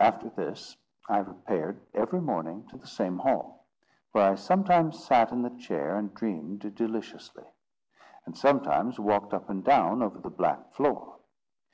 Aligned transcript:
After 0.00 0.30
this, 0.30 0.78
I 1.10 1.18
repaired 1.18 1.82
every 1.92 2.22
morning 2.22 2.66
to 2.68 2.78
the 2.78 2.86
same 2.86 3.18
hall; 3.18 3.66
where 4.12 4.32
I 4.32 4.34
sometimes 4.34 5.04
sat 5.04 5.30
in 5.30 5.42
the 5.42 5.50
chair 5.50 5.98
and 5.98 6.14
dreamed 6.14 6.74
deliciously, 6.74 7.44
and 8.24 8.34
sometimes 8.34 8.98
walked 8.98 9.34
up 9.34 9.50
and 9.50 9.62
down 9.62 10.02
over 10.02 10.20
the 10.20 10.30
black 10.30 10.72
floor. 10.72 11.16